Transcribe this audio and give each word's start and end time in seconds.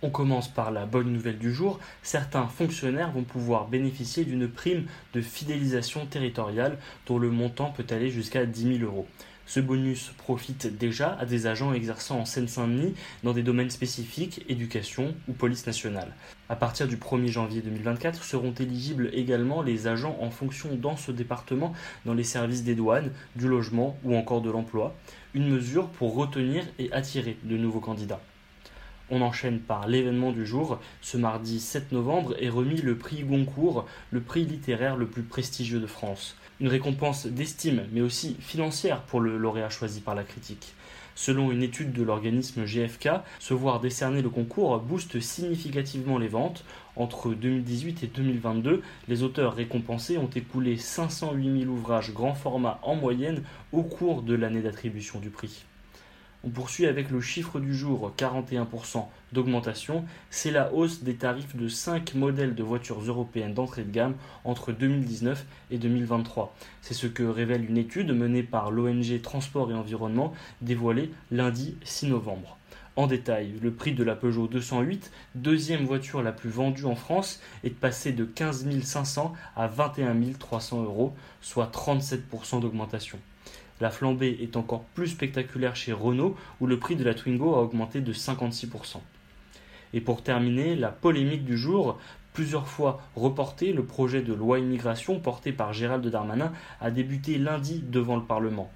On 0.00 0.10
commence 0.10 0.46
par 0.46 0.70
la 0.70 0.86
bonne 0.86 1.12
nouvelle 1.12 1.38
du 1.38 1.52
jour. 1.52 1.80
Certains 2.04 2.46
fonctionnaires 2.46 3.10
vont 3.10 3.24
pouvoir 3.24 3.66
bénéficier 3.66 4.24
d'une 4.24 4.46
prime 4.46 4.86
de 5.12 5.20
fidélisation 5.20 6.06
territoriale 6.06 6.78
dont 7.06 7.18
le 7.18 7.30
montant 7.30 7.72
peut 7.72 7.86
aller 7.90 8.08
jusqu'à 8.08 8.46
10 8.46 8.78
000 8.78 8.84
euros. 8.84 9.08
Ce 9.44 9.58
bonus 9.58 10.12
profite 10.18 10.78
déjà 10.78 11.16
à 11.18 11.26
des 11.26 11.48
agents 11.48 11.72
exerçant 11.72 12.20
en 12.20 12.24
Seine-Saint-Denis 12.24 12.94
dans 13.24 13.32
des 13.32 13.42
domaines 13.42 13.70
spécifiques, 13.70 14.44
éducation 14.48 15.16
ou 15.26 15.32
police 15.32 15.66
nationale. 15.66 16.14
À 16.48 16.54
partir 16.54 16.86
du 16.86 16.96
1er 16.96 17.26
janvier 17.26 17.60
2024 17.60 18.22
seront 18.22 18.52
éligibles 18.52 19.10
également 19.12 19.62
les 19.62 19.88
agents 19.88 20.16
en 20.20 20.30
fonction 20.30 20.76
dans 20.76 20.96
ce 20.96 21.10
département 21.10 21.72
dans 22.04 22.14
les 22.14 22.24
services 22.24 22.62
des 22.62 22.76
douanes, 22.76 23.10
du 23.34 23.48
logement 23.48 23.98
ou 24.04 24.14
encore 24.14 24.42
de 24.42 24.50
l'emploi, 24.50 24.94
une 25.34 25.48
mesure 25.48 25.88
pour 25.88 26.14
retenir 26.14 26.62
et 26.78 26.92
attirer 26.92 27.36
de 27.42 27.56
nouveaux 27.56 27.80
candidats. 27.80 28.20
On 29.10 29.22
enchaîne 29.22 29.58
par 29.60 29.88
l'événement 29.88 30.32
du 30.32 30.44
jour. 30.44 30.78
Ce 31.00 31.16
mardi 31.16 31.60
7 31.60 31.92
novembre 31.92 32.34
est 32.40 32.50
remis 32.50 32.82
le 32.82 32.96
prix 32.96 33.22
Goncourt, 33.22 33.86
le 34.10 34.20
prix 34.20 34.44
littéraire 34.44 34.96
le 34.96 35.06
plus 35.06 35.22
prestigieux 35.22 35.80
de 35.80 35.86
France. 35.86 36.36
Une 36.60 36.68
récompense 36.68 37.26
d'estime, 37.26 37.86
mais 37.92 38.02
aussi 38.02 38.36
financière 38.40 39.02
pour 39.02 39.20
le 39.20 39.38
lauréat 39.38 39.70
choisi 39.70 40.00
par 40.00 40.14
la 40.14 40.24
critique. 40.24 40.74
Selon 41.14 41.50
une 41.50 41.62
étude 41.62 41.92
de 41.92 42.02
l'organisme 42.02 42.64
GFK, 42.64 43.08
se 43.38 43.54
voir 43.54 43.80
décerner 43.80 44.22
le 44.22 44.28
concours 44.28 44.78
booste 44.78 45.20
significativement 45.20 46.18
les 46.18 46.28
ventes. 46.28 46.64
Entre 46.94 47.30
2018 47.30 48.04
et 48.04 48.06
2022, 48.08 48.82
les 49.08 49.22
auteurs 49.22 49.54
récompensés 49.54 50.18
ont 50.18 50.30
écoulé 50.30 50.76
508 50.76 51.62
000 51.62 51.72
ouvrages 51.72 52.12
grand 52.12 52.34
format 52.34 52.78
en 52.82 52.94
moyenne 52.94 53.42
au 53.72 53.82
cours 53.82 54.22
de 54.22 54.34
l'année 54.34 54.62
d'attribution 54.62 55.18
du 55.18 55.30
prix. 55.30 55.64
On 56.44 56.50
poursuit 56.50 56.86
avec 56.86 57.10
le 57.10 57.20
chiffre 57.20 57.58
du 57.58 57.74
jour, 57.74 58.12
41% 58.16 59.06
d'augmentation. 59.32 60.04
C'est 60.30 60.52
la 60.52 60.72
hausse 60.72 61.02
des 61.02 61.14
tarifs 61.14 61.56
de 61.56 61.66
5 61.66 62.14
modèles 62.14 62.54
de 62.54 62.62
voitures 62.62 63.00
européennes 63.00 63.54
d'entrée 63.54 63.82
de 63.82 63.90
gamme 63.90 64.14
entre 64.44 64.70
2019 64.70 65.44
et 65.72 65.78
2023. 65.78 66.54
C'est 66.80 66.94
ce 66.94 67.08
que 67.08 67.24
révèle 67.24 67.68
une 67.68 67.76
étude 67.76 68.12
menée 68.12 68.44
par 68.44 68.70
l'ONG 68.70 69.20
Transport 69.20 69.72
et 69.72 69.74
Environnement 69.74 70.32
dévoilée 70.60 71.10
lundi 71.32 71.76
6 71.82 72.06
novembre. 72.06 72.56
En 72.94 73.08
détail, 73.08 73.54
le 73.60 73.72
prix 73.72 73.92
de 73.92 74.04
la 74.04 74.14
Peugeot 74.14 74.46
208, 74.46 75.10
deuxième 75.34 75.84
voiture 75.84 76.22
la 76.22 76.32
plus 76.32 76.50
vendue 76.50 76.84
en 76.84 76.94
France, 76.94 77.40
est 77.64 77.70
passé 77.70 78.12
de 78.12 78.24
15 78.24 78.64
500 78.80 79.32
à 79.56 79.66
21 79.66 80.16
300 80.38 80.84
euros, 80.84 81.14
soit 81.40 81.72
37% 81.72 82.60
d'augmentation. 82.60 83.18
La 83.80 83.90
flambée 83.90 84.38
est 84.40 84.56
encore 84.56 84.84
plus 84.94 85.08
spectaculaire 85.08 85.76
chez 85.76 85.92
Renault, 85.92 86.36
où 86.60 86.66
le 86.66 86.78
prix 86.78 86.96
de 86.96 87.04
la 87.04 87.14
Twingo 87.14 87.54
a 87.54 87.62
augmenté 87.62 88.00
de 88.00 88.12
56%. 88.12 88.98
Et 89.94 90.00
pour 90.00 90.22
terminer, 90.22 90.76
la 90.76 90.88
polémique 90.88 91.44
du 91.44 91.56
jour, 91.56 91.98
plusieurs 92.32 92.68
fois 92.68 93.00
reporté, 93.16 93.72
le 93.72 93.84
projet 93.84 94.22
de 94.22 94.34
loi 94.34 94.58
immigration 94.58 95.20
porté 95.20 95.52
par 95.52 95.72
Gérald 95.72 96.06
Darmanin 96.06 96.52
a 96.80 96.90
débuté 96.90 97.38
lundi 97.38 97.82
devant 97.86 98.16
le 98.16 98.22
Parlement. 98.22 98.70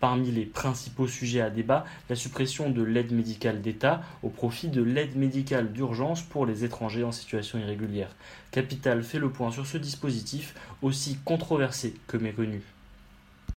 Parmi 0.00 0.30
les 0.30 0.44
principaux 0.44 1.06
sujets 1.06 1.40
à 1.40 1.48
débat, 1.48 1.84
la 2.10 2.16
suppression 2.16 2.68
de 2.70 2.82
l'aide 2.82 3.12
médicale 3.12 3.62
d'État 3.62 4.02
au 4.22 4.28
profit 4.28 4.68
de 4.68 4.82
l'aide 4.82 5.16
médicale 5.16 5.72
d'urgence 5.72 6.22
pour 6.22 6.44
les 6.44 6.64
étrangers 6.64 7.04
en 7.04 7.12
situation 7.12 7.58
irrégulière. 7.58 8.10
Capital 8.50 9.02
fait 9.02 9.18
le 9.18 9.30
point 9.30 9.50
sur 9.50 9.66
ce 9.66 9.78
dispositif, 9.78 10.54
aussi 10.82 11.18
controversé 11.24 11.94
que 12.06 12.16
méconnu. 12.16 12.73